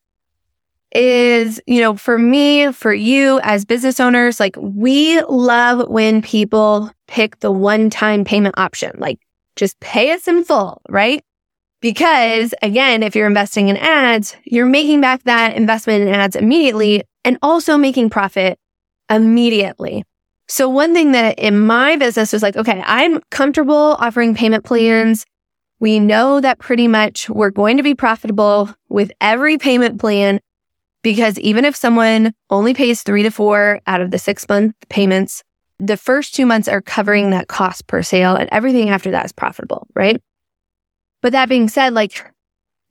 is, 0.95 1.61
you 1.67 1.81
know, 1.81 1.97
for 1.97 2.19
me, 2.19 2.71
for 2.73 2.95
you 2.95 3.41
as 3.43 3.65
business 3.65 3.99
owners, 3.99 4.39
like 4.39 4.57
we 4.59 5.21
love 5.23 5.89
when 5.89 6.23
people 6.23 6.91
pick 7.09 7.41
the 7.41 7.51
one 7.51 7.91
time 7.91 8.25
payment 8.25 8.55
option, 8.57 8.93
like 8.99 9.19
just 9.57 9.79
pay 9.81 10.13
us 10.13 10.29
in 10.29 10.45
full, 10.45 10.81
right? 10.89 11.23
Because 11.81 12.55
again, 12.63 13.03
if 13.03 13.15
you're 13.15 13.27
investing 13.27 13.69
in 13.69 13.77
ads, 13.77 14.37
you're 14.45 14.67
making 14.67 15.01
back 15.01 15.23
that 15.25 15.57
investment 15.57 16.03
in 16.03 16.09
ads 16.09 16.37
immediately 16.37 17.03
and 17.25 17.39
also 17.43 17.77
making 17.77 18.11
profit 18.11 18.59
immediately. 19.11 20.05
So 20.49 20.69
one 20.69 20.93
thing 20.93 21.13
that 21.13 21.39
in 21.39 21.59
my 21.59 21.97
business 21.97 22.33
was 22.33 22.43
like, 22.43 22.57
okay, 22.57 22.83
I'm 22.87 23.21
comfortable 23.31 23.97
offering 23.99 24.35
payment 24.35 24.65
plans. 24.65 25.25
We 25.81 26.01
know 26.01 26.41
that 26.41 26.59
pretty 26.59 26.89
much 26.89 27.29
we're 27.29 27.51
going 27.51 27.77
to 27.77 27.83
be 27.83 27.95
profitable 27.95 28.71
with 28.89 29.11
every 29.21 29.59
payment 29.59 30.01
plan 30.01 30.41
because 31.03 31.39
even 31.39 31.65
if 31.65 31.77
someone 31.77 32.33
only 32.51 32.75
pays 32.75 33.03
three 33.03 33.23
to 33.23 33.31
four 33.31 33.81
out 33.87 34.01
of 34.01 34.11
the 34.11 34.19
six 34.19 34.49
month 34.49 34.75
payments, 34.89 35.43
the 35.79 35.97
first 35.97 36.35
two 36.35 36.47
months 36.47 36.69
are 36.69 36.81
covering 36.81 37.31
that 37.31 37.49
cost 37.49 37.87
per 37.87 38.03
sale 38.03 38.37
and 38.37 38.49
everything 38.53 38.91
after 38.91 39.11
that 39.11 39.25
is 39.25 39.33
profitable, 39.33 39.87
right? 39.95 40.21
But 41.23 41.33
that 41.33 41.49
being 41.49 41.69
said, 41.69 41.95
like 41.95 42.31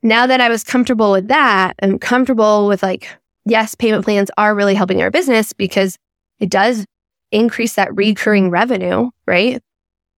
now 0.02 0.26
that 0.26 0.40
I 0.40 0.48
was 0.48 0.64
comfortable 0.64 1.12
with 1.12 1.28
that 1.28 1.74
and 1.78 2.00
comfortable 2.00 2.68
with 2.68 2.82
like, 2.82 3.08
yes, 3.44 3.74
payment 3.74 4.04
plans 4.04 4.30
are 4.36 4.54
really 4.54 4.74
helping 4.74 5.00
our 5.02 5.10
business 5.10 5.52
because 5.52 5.96
it 6.38 6.50
does 6.50 6.84
increase 7.30 7.74
that 7.74 7.94
recurring 7.94 8.50
revenue, 8.50 9.10
right? 9.26 9.62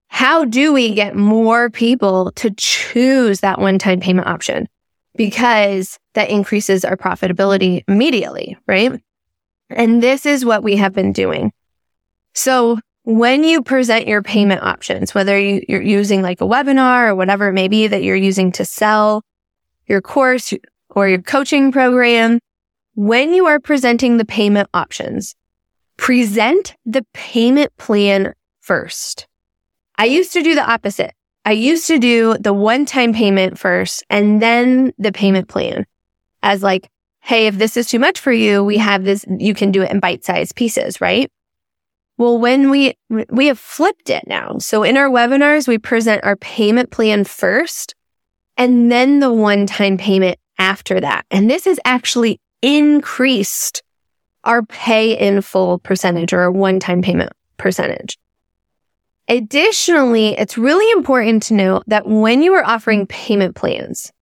How 0.09 0.45
do 0.45 0.73
we 0.73 0.95
get 0.95 1.17
more 1.17 1.71
people 1.71 2.33
to 2.33 2.51
choose 2.57 3.41
that 3.41 3.61
one 3.61 3.79
time 3.79 4.01
payment 4.01 4.29
option? 4.29 4.69
because 5.17 5.99
that 6.15 6.31
increases 6.31 6.85
our 6.85 6.97
profitability 6.97 7.83
immediately, 7.89 8.57
right? 8.67 8.93
And 9.71 10.03
this 10.03 10.27
is 10.27 10.45
what 10.45 10.63
we 10.63 10.77
have 10.77 10.93
been 10.93 11.13
doing. 11.13 11.53
So 12.37 12.79
when 13.05 13.45
you 13.45 13.63
present 13.63 14.07
your 14.07 14.23
payment 14.23 14.63
options, 14.63 15.15
whether 15.15 15.41
you're 15.41 15.81
using 15.81 16.21
like 16.21 16.43
a 16.43 16.47
webinar 16.47 17.09
or 17.09 17.15
whatever 17.15 17.49
it 17.49 17.55
may 17.55 17.67
be 17.67 17.87
that 17.87 18.03
you're 18.03 18.15
using 18.15 18.53
to 18.53 18.65
sell 18.67 19.23
your 19.87 20.03
course 20.03 20.53
or 20.91 21.09
your 21.09 21.23
coaching 21.23 21.73
program, 21.73 22.39
when 22.95 23.33
you 23.33 23.47
are 23.47 23.59
presenting 23.59 24.19
the 24.19 24.27
payment 24.27 24.69
options, 24.75 25.35
present 25.97 26.77
the 26.85 27.07
payment 27.15 27.75
plan 27.79 28.35
first. 28.61 29.27
I 29.97 30.05
used 30.05 30.35
to 30.35 30.43
do 30.43 30.55
the 30.55 30.71
opposite. 30.71 31.15
I 31.47 31.53
used 31.53 31.87
to 31.87 31.99
do 31.99 32.37
the 32.39 32.53
one 32.53 32.85
time 32.85 33.15
payment 33.15 33.59
first 33.59 34.05
and 34.11 34.43
then 34.43 34.93
the 34.99 35.13
payment 35.13 35.49
plan 35.49 35.87
as 36.43 36.63
like, 36.63 36.91
Hey, 37.21 37.47
if 37.47 37.57
this 37.57 37.79
is 37.79 37.89
too 37.89 37.99
much 37.99 38.21
for 38.21 38.31
you, 38.31 38.63
we 38.63 38.77
have 38.77 39.05
this, 39.05 39.25
you 39.39 39.55
can 39.55 39.73
do 39.73 39.83
it 39.83 39.91
in 39.91 40.01
bite 40.01 40.25
sized 40.25 40.55
pieces, 40.55 41.01
right? 41.01 41.31
Well, 42.19 42.39
when 42.39 42.71
we, 42.71 42.97
we 43.29 43.47
have 43.47 43.59
flipped 43.59 44.09
it 44.09 44.25
now. 44.27 44.57
So 44.59 44.83
in 44.83 44.97
our 44.97 45.09
webinars, 45.09 45.69
we 45.69 45.79
present 45.79 46.25
our 46.25 46.37
payment 46.37 46.91
plan 46.91 47.25
first 47.25 47.95
and 48.57 48.91
then 48.91 49.21
the 49.21 49.33
one 49.33 49.67
time 49.67 49.99
payment 49.99 50.39
after 50.59 50.99
that. 51.01 51.27
And 51.31 51.51
this 51.51 51.67
has 51.67 51.79
actually 51.85 52.41
increased 52.63 53.83
our 54.45 54.63
pay 54.63 55.19
in 55.19 55.43
full 55.43 55.79
percentage 55.79 56.33
or 56.33 56.51
one 56.51 56.81
time 56.81 57.03
payment 57.03 57.33
percentage. 57.59 58.19
Additionally, 59.29 60.39
it's 60.39 60.57
really 60.57 60.91
important 60.93 61.43
to 61.45 61.55
note 61.55 61.83
that 61.89 62.07
when 62.07 62.43
you 62.43 62.55
are 62.55 62.65
offering 62.65 63.07
payment 63.07 63.57
plans, 63.57 64.13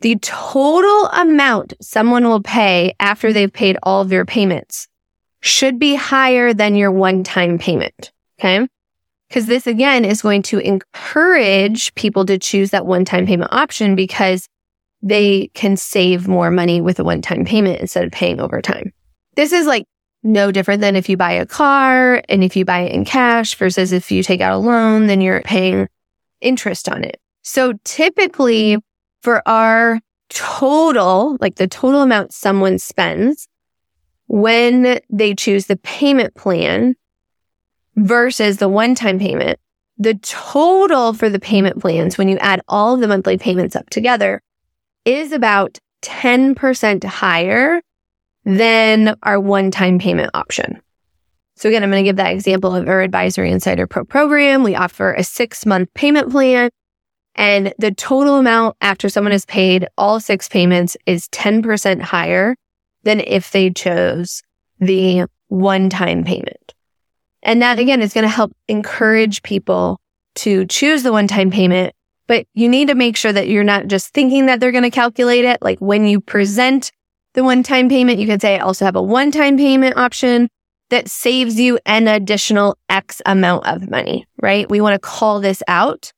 the 0.00 0.16
total 0.16 1.06
amount 1.08 1.72
someone 1.80 2.24
will 2.24 2.42
pay 2.42 2.94
after 3.00 3.32
they've 3.32 3.52
paid 3.52 3.78
all 3.82 4.02
of 4.02 4.12
your 4.12 4.26
payments 4.26 4.86
should 5.44 5.78
be 5.78 5.94
higher 5.94 6.54
than 6.54 6.74
your 6.74 6.90
one 6.90 7.22
time 7.22 7.58
payment. 7.58 8.12
Okay. 8.40 8.66
Because 9.28 9.44
this 9.44 9.66
again 9.66 10.04
is 10.04 10.22
going 10.22 10.42
to 10.44 10.58
encourage 10.58 11.94
people 11.94 12.24
to 12.24 12.38
choose 12.38 12.70
that 12.70 12.86
one 12.86 13.04
time 13.04 13.26
payment 13.26 13.52
option 13.52 13.94
because 13.94 14.48
they 15.02 15.50
can 15.52 15.76
save 15.76 16.26
more 16.26 16.50
money 16.50 16.80
with 16.80 16.98
a 16.98 17.04
one 17.04 17.20
time 17.20 17.44
payment 17.44 17.78
instead 17.80 18.04
of 18.04 18.10
paying 18.10 18.40
over 18.40 18.62
time. 18.62 18.90
This 19.36 19.52
is 19.52 19.66
like 19.66 19.84
no 20.22 20.50
different 20.50 20.80
than 20.80 20.96
if 20.96 21.10
you 21.10 21.18
buy 21.18 21.32
a 21.32 21.44
car 21.44 22.22
and 22.30 22.42
if 22.42 22.56
you 22.56 22.64
buy 22.64 22.80
it 22.80 22.92
in 22.92 23.04
cash 23.04 23.54
versus 23.56 23.92
if 23.92 24.10
you 24.10 24.22
take 24.22 24.40
out 24.40 24.54
a 24.54 24.56
loan, 24.56 25.08
then 25.08 25.20
you're 25.20 25.42
paying 25.42 25.88
interest 26.40 26.88
on 26.88 27.04
it. 27.04 27.20
So 27.42 27.74
typically 27.84 28.78
for 29.22 29.46
our 29.46 30.00
total, 30.30 31.36
like 31.42 31.56
the 31.56 31.68
total 31.68 32.00
amount 32.00 32.32
someone 32.32 32.78
spends 32.78 33.46
when 34.26 35.00
they 35.10 35.34
choose 35.34 35.66
the 35.66 35.76
payment 35.76 36.34
plan 36.34 36.96
versus 37.96 38.58
the 38.58 38.68
one 38.68 38.94
time 38.94 39.18
payment, 39.18 39.58
the 39.98 40.14
total 40.14 41.12
for 41.12 41.28
the 41.28 41.38
payment 41.38 41.80
plans, 41.80 42.18
when 42.18 42.28
you 42.28 42.36
add 42.38 42.60
all 42.68 42.94
of 42.94 43.00
the 43.00 43.08
monthly 43.08 43.38
payments 43.38 43.76
up 43.76 43.88
together, 43.90 44.42
is 45.04 45.32
about 45.32 45.78
10% 46.02 47.04
higher 47.04 47.80
than 48.44 49.16
our 49.22 49.40
one 49.40 49.70
time 49.70 49.98
payment 49.98 50.30
option. 50.34 50.80
So 51.56 51.68
again, 51.68 51.84
I'm 51.84 51.90
going 51.90 52.02
to 52.02 52.08
give 52.08 52.16
that 52.16 52.32
example 52.32 52.74
of 52.74 52.88
our 52.88 53.00
Advisory 53.02 53.50
Insider 53.50 53.86
Pro 53.86 54.04
program. 54.04 54.64
We 54.64 54.74
offer 54.74 55.12
a 55.12 55.22
six 55.22 55.64
month 55.64 55.92
payment 55.94 56.30
plan 56.30 56.70
and 57.36 57.72
the 57.78 57.92
total 57.92 58.36
amount 58.36 58.76
after 58.80 59.08
someone 59.08 59.32
has 59.32 59.44
paid 59.46 59.86
all 59.96 60.20
six 60.20 60.48
payments 60.48 60.96
is 61.06 61.28
10% 61.28 62.00
higher 62.00 62.56
than 63.04 63.20
if 63.20 63.50
they 63.50 63.70
chose 63.70 64.42
the 64.80 65.26
one 65.48 65.90
time 65.90 66.24
payment. 66.24 66.74
And 67.42 67.62
that 67.62 67.78
again 67.78 68.02
is 68.02 68.14
going 68.14 68.24
to 68.24 68.28
help 68.28 68.52
encourage 68.68 69.42
people 69.42 70.00
to 70.36 70.66
choose 70.66 71.02
the 71.02 71.12
one 71.12 71.28
time 71.28 71.50
payment, 71.50 71.94
but 72.26 72.46
you 72.54 72.68
need 72.68 72.88
to 72.88 72.94
make 72.94 73.16
sure 73.16 73.32
that 73.32 73.48
you're 73.48 73.64
not 73.64 73.86
just 73.86 74.12
thinking 74.14 74.46
that 74.46 74.60
they're 74.60 74.72
going 74.72 74.84
to 74.84 74.90
calculate 74.90 75.44
it. 75.44 75.62
Like 75.62 75.78
when 75.78 76.06
you 76.06 76.20
present 76.20 76.90
the 77.34 77.44
one 77.44 77.62
time 77.62 77.88
payment. 77.88 78.18
You 78.18 78.26
could 78.26 78.40
say 78.40 78.56
I 78.56 78.60
also 78.60 78.84
have 78.84 78.96
a 78.96 79.02
one 79.02 79.30
time 79.30 79.56
payment 79.56 79.96
option 79.96 80.48
that 80.90 81.08
saves 81.08 81.60
you 81.60 81.78
an 81.84 82.08
additional 82.08 82.78
X 82.88 83.20
amount 83.26 83.66
of 83.66 83.90
money, 83.90 84.26
right? 84.40 84.68
We 84.70 84.80
want 84.80 84.94
to 84.94 84.98
call 84.98 85.40
this 85.40 85.62
out 85.68 86.12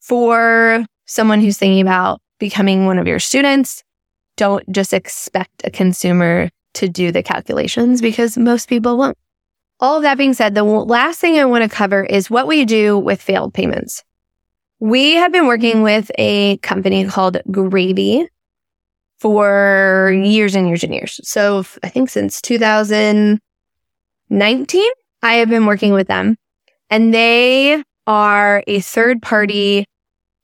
for 0.00 0.84
someone 1.06 1.40
who's 1.40 1.58
thinking 1.58 1.80
about 1.80 2.20
becoming 2.38 2.86
one 2.86 2.98
of 2.98 3.06
your 3.06 3.18
students. 3.18 3.82
Don't 4.40 4.64
just 4.72 4.94
expect 4.94 5.60
a 5.64 5.70
consumer 5.70 6.48
to 6.72 6.88
do 6.88 7.12
the 7.12 7.22
calculations 7.22 8.00
because 8.00 8.38
most 8.38 8.70
people 8.70 8.96
won't. 8.96 9.18
All 9.80 10.00
that 10.00 10.16
being 10.16 10.32
said, 10.32 10.54
the 10.54 10.64
last 10.64 11.20
thing 11.20 11.38
I 11.38 11.44
want 11.44 11.62
to 11.62 11.68
cover 11.68 12.04
is 12.04 12.30
what 12.30 12.46
we 12.46 12.64
do 12.64 12.98
with 12.98 13.20
failed 13.20 13.52
payments. 13.52 14.02
We 14.78 15.12
have 15.12 15.30
been 15.30 15.46
working 15.46 15.82
with 15.82 16.10
a 16.16 16.56
company 16.62 17.04
called 17.04 17.36
Gravy 17.50 18.28
for 19.18 20.10
years 20.10 20.54
and 20.54 20.68
years 20.68 20.84
and 20.84 20.94
years. 20.94 21.20
So 21.22 21.66
I 21.82 21.90
think 21.90 22.08
since 22.08 22.40
2019, 22.40 24.90
I 25.22 25.34
have 25.34 25.50
been 25.50 25.66
working 25.66 25.92
with 25.92 26.08
them 26.08 26.38
and 26.88 27.12
they 27.12 27.84
are 28.06 28.64
a 28.66 28.80
third 28.80 29.20
party 29.20 29.84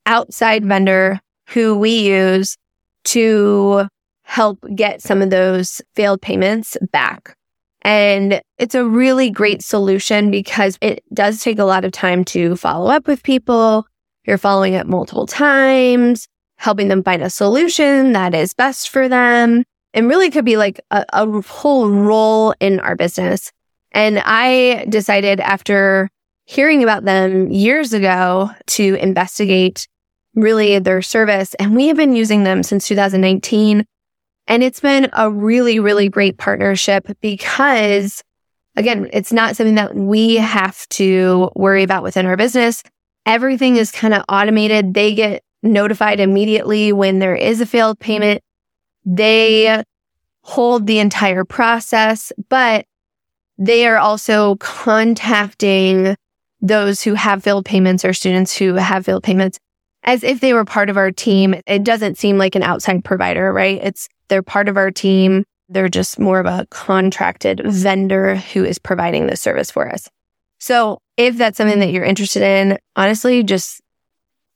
outside 0.04 0.66
vendor 0.66 1.18
who 1.48 1.78
we 1.78 2.00
use 2.00 2.58
to 3.06 3.88
help 4.22 4.58
get 4.74 5.02
some 5.02 5.22
of 5.22 5.30
those 5.30 5.80
failed 5.94 6.20
payments 6.20 6.76
back. 6.92 7.36
And 7.82 8.40
it's 8.58 8.74
a 8.74 8.84
really 8.84 9.30
great 9.30 9.62
solution 9.62 10.30
because 10.30 10.76
it 10.80 11.04
does 11.14 11.42
take 11.42 11.58
a 11.58 11.64
lot 11.64 11.84
of 11.84 11.92
time 11.92 12.24
to 12.26 12.56
follow 12.56 12.90
up 12.90 13.06
with 13.06 13.22
people. 13.22 13.86
You're 14.24 14.38
following 14.38 14.74
up 14.74 14.86
multiple 14.86 15.26
times 15.26 16.26
helping 16.58 16.88
them 16.88 17.02
find 17.02 17.22
a 17.22 17.30
solution 17.30 18.12
that 18.12 18.34
is 18.34 18.54
best 18.54 18.88
for 18.88 19.08
them. 19.08 19.64
And 19.94 20.08
really 20.08 20.30
could 20.30 20.44
be 20.44 20.56
like 20.56 20.80
a, 20.90 21.04
a 21.12 21.40
whole 21.42 21.88
role 21.88 22.54
in 22.60 22.80
our 22.80 22.96
business. 22.96 23.50
And 23.92 24.20
I 24.24 24.84
decided 24.88 25.40
after 25.40 26.10
hearing 26.44 26.82
about 26.82 27.04
them 27.04 27.50
years 27.50 27.94
ago 27.94 28.50
to 28.66 28.94
investigate 28.96 29.86
really 30.36 30.78
their 30.78 31.02
service. 31.02 31.54
And 31.54 31.74
we 31.74 31.88
have 31.88 31.96
been 31.96 32.14
using 32.14 32.44
them 32.44 32.62
since 32.62 32.86
2019. 32.86 33.84
And 34.46 34.62
it's 34.62 34.80
been 34.80 35.08
a 35.12 35.30
really, 35.30 35.80
really 35.80 36.08
great 36.08 36.38
partnership 36.38 37.08
because 37.20 38.22
again, 38.76 39.08
it's 39.12 39.32
not 39.32 39.56
something 39.56 39.74
that 39.74 39.96
we 39.96 40.36
have 40.36 40.86
to 40.90 41.50
worry 41.56 41.82
about 41.82 42.02
within 42.02 42.26
our 42.26 42.36
business. 42.36 42.82
Everything 43.24 43.76
is 43.76 43.90
kind 43.90 44.14
of 44.14 44.22
automated. 44.28 44.94
They 44.94 45.14
get 45.14 45.42
notified 45.62 46.20
immediately 46.20 46.92
when 46.92 47.18
there 47.18 47.34
is 47.34 47.60
a 47.60 47.66
failed 47.66 47.98
payment. 47.98 48.42
They 49.04 49.82
hold 50.42 50.86
the 50.86 50.98
entire 50.98 51.44
process, 51.44 52.32
but 52.48 52.84
they 53.58 53.86
are 53.86 53.96
also 53.96 54.56
contacting 54.56 56.14
those 56.60 57.02
who 57.02 57.14
have 57.14 57.42
failed 57.42 57.64
payments 57.64 58.04
or 58.04 58.12
students 58.12 58.56
who 58.56 58.74
have 58.74 59.04
failed 59.04 59.22
payments 59.22 59.58
as 60.06 60.22
if 60.22 60.40
they 60.40 60.54
were 60.54 60.64
part 60.64 60.88
of 60.88 60.96
our 60.96 61.10
team. 61.10 61.60
It 61.66 61.84
doesn't 61.84 62.16
seem 62.16 62.38
like 62.38 62.54
an 62.54 62.62
outside 62.62 63.04
provider, 63.04 63.52
right? 63.52 63.80
It's 63.82 64.08
they're 64.28 64.42
part 64.42 64.68
of 64.68 64.76
our 64.76 64.90
team. 64.90 65.44
They're 65.68 65.88
just 65.88 66.18
more 66.18 66.38
of 66.38 66.46
a 66.46 66.66
contracted 66.70 67.60
vendor 67.64 68.36
who 68.36 68.64
is 68.64 68.78
providing 68.78 69.26
the 69.26 69.36
service 69.36 69.70
for 69.70 69.88
us. 69.88 70.08
So 70.58 70.98
if 71.16 71.36
that's 71.36 71.58
something 71.58 71.80
that 71.80 71.90
you're 71.90 72.04
interested 72.04 72.42
in, 72.42 72.78
honestly, 72.94 73.42
just 73.42 73.80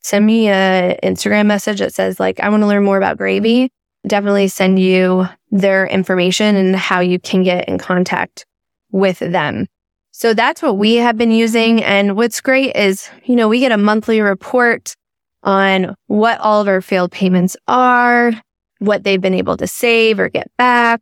send 0.03 0.25
me 0.25 0.49
a 0.49 0.99
Instagram 1.03 1.47
message 1.47 1.81
that 1.81 1.93
says 1.93 2.19
like, 2.19 2.41
I 2.41 2.49
want 2.49 2.63
to 2.63 2.67
learn 2.67 2.85
more 2.85 2.97
about 2.97 3.19
gravy. 3.19 3.71
Definitely 4.07 4.49
send 4.49 4.79
you 4.79 5.29
their 5.51 5.87
information 5.87 6.57
and 6.57 6.75
how 6.75 7.01
you 7.01 7.19
can 7.19 7.43
get 7.43 7.69
in 7.69 7.77
contact 7.77 8.47
with 8.93 9.19
them. 9.19 9.67
So 10.13 10.33
that's 10.33 10.63
what 10.63 10.79
we 10.79 10.97
have 10.97 11.19
been 11.19 11.31
using. 11.31 11.83
And 11.83 12.17
what's 12.17 12.41
great 12.41 12.75
is, 12.77 13.11
you 13.25 13.37
know, 13.37 13.49
we 13.49 13.61
get 13.61 13.73
a 13.73 13.77
monthly 13.79 14.21
report 14.21 14.97
on 15.43 15.95
what 16.07 16.39
all 16.41 16.61
of 16.61 16.69
our 16.69 16.81
failed 16.81 17.13
payments 17.13 17.57
are, 17.69 18.33
what 18.79 19.05
they've 19.05 19.21
been 19.21 19.35
able 19.35 19.57
to 19.57 19.67
save 19.67 20.19
or 20.19 20.29
get 20.29 20.51
back. 20.59 21.01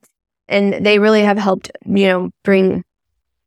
And 0.48 0.85
they 0.85 0.98
really 0.98 1.22
have 1.22 1.38
helped, 1.38 1.70
you 1.85 2.07
know, 2.07 2.31
bring 2.44 2.85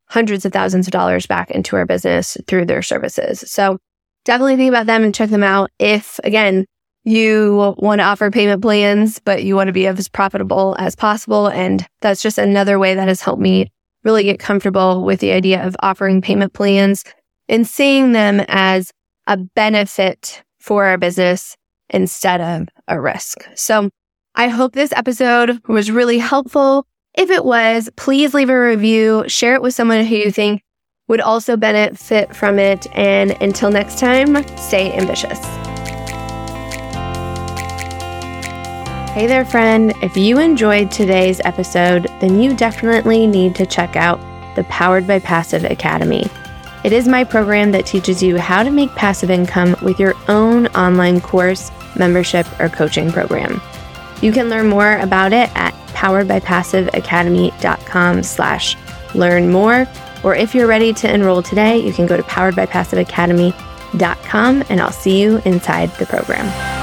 hundreds 0.07 0.45
of 0.45 0.51
thousands 0.51 0.87
of 0.87 0.91
dollars 0.91 1.25
back 1.25 1.49
into 1.51 1.75
our 1.75 1.85
business 1.85 2.37
through 2.47 2.65
their 2.65 2.81
services. 2.81 3.43
So 3.49 3.77
definitely 4.25 4.57
think 4.57 4.69
about 4.69 4.85
them 4.85 5.03
and 5.03 5.15
check 5.15 5.29
them 5.29 5.43
out. 5.43 5.71
If 5.79 6.19
again, 6.23 6.65
you 7.03 7.75
want 7.77 7.99
to 7.99 8.05
offer 8.05 8.29
payment 8.29 8.61
plans, 8.61 9.19
but 9.19 9.43
you 9.43 9.55
want 9.55 9.67
to 9.67 9.73
be 9.73 9.87
as 9.87 10.07
profitable 10.09 10.75
as 10.77 10.95
possible. 10.95 11.47
And 11.47 11.87
that's 12.01 12.21
just 12.21 12.37
another 12.37 12.77
way 12.77 12.93
that 12.93 13.07
has 13.07 13.21
helped 13.21 13.41
me 13.41 13.71
really 14.03 14.23
get 14.23 14.39
comfortable 14.39 15.03
with 15.03 15.19
the 15.19 15.31
idea 15.31 15.65
of 15.65 15.75
offering 15.79 16.21
payment 16.21 16.53
plans 16.53 17.03
and 17.47 17.67
seeing 17.67 18.11
them 18.11 18.41
as 18.47 18.91
a 19.27 19.37
benefit 19.37 20.43
for 20.61 20.85
our 20.85 20.97
business 20.97 21.57
instead 21.89 22.39
of 22.39 22.67
a 22.87 22.99
risk. 22.99 23.45
So 23.55 23.89
I 24.35 24.47
hope 24.47 24.73
this 24.73 24.93
episode 24.93 25.59
was 25.67 25.91
really 25.91 26.19
helpful. 26.19 26.85
If 27.13 27.29
it 27.29 27.43
was, 27.43 27.89
please 27.97 28.33
leave 28.33 28.49
a 28.49 28.59
review, 28.59 29.25
share 29.27 29.55
it 29.55 29.61
with 29.61 29.73
someone 29.73 30.05
who 30.05 30.15
you 30.15 30.31
think 30.31 30.63
would 31.09 31.19
also 31.19 31.57
benefit 31.57 32.33
from 32.33 32.57
it. 32.57 32.87
And 32.95 33.31
until 33.41 33.69
next 33.69 33.99
time, 33.99 34.47
stay 34.57 34.93
ambitious. 34.93 35.39
Hey 39.11 39.27
there, 39.27 39.43
friend. 39.43 39.93
If 40.01 40.15
you 40.15 40.39
enjoyed 40.39 40.89
today's 40.89 41.41
episode, 41.43 42.03
then 42.21 42.39
you 42.39 42.55
definitely 42.55 43.27
need 43.27 43.55
to 43.55 43.65
check 43.65 43.97
out 43.97 44.21
the 44.55 44.63
Powered 44.65 45.05
by 45.05 45.19
Passive 45.19 45.65
Academy. 45.65 46.29
It 46.83 46.93
is 46.93 47.07
my 47.07 47.23
program 47.23 47.71
that 47.71 47.85
teaches 47.85 48.23
you 48.23 48.39
how 48.39 48.63
to 48.63 48.71
make 48.71 48.89
passive 48.95 49.29
income 49.29 49.75
with 49.81 49.99
your 49.99 50.15
own 50.27 50.65
online 50.67 51.19
course, 51.21 51.71
membership, 51.95 52.47
or 52.59 52.69
coaching 52.69 53.11
program. 53.11 53.61
You 54.21 54.31
can 54.31 54.49
learn 54.49 54.67
more 54.67 54.97
about 54.97 55.33
it 55.33 55.51
at 55.55 55.75
poweredbypassiveacademy.com 55.93 58.23
slash 58.23 58.75
learn 59.13 59.51
more 59.51 59.85
or 60.23 60.35
if 60.35 60.53
you're 60.53 60.67
ready 60.67 60.93
to 60.93 61.11
enroll 61.11 61.41
today, 61.41 61.79
you 61.79 61.91
can 61.93 62.05
go 62.05 62.15
to 62.15 62.21
poweredbypassiveacademy.com 62.23 64.63
and 64.69 64.81
I'll 64.81 64.91
see 64.91 65.19
you 65.21 65.41
inside 65.45 65.89
the 65.97 66.05
program. 66.05 66.80